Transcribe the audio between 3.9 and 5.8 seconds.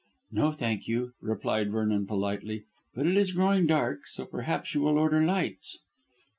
so perhaps you will order lights."